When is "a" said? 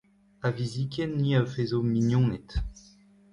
1.39-1.41